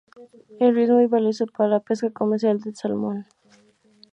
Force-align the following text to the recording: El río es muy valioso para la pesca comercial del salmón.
El 0.59 0.73
río 0.73 0.85
es 0.85 0.89
muy 0.89 1.05
valioso 1.05 1.45
para 1.45 1.69
la 1.69 1.79
pesca 1.79 2.09
comercial 2.09 2.59
del 2.59 2.75
salmón. 2.75 3.27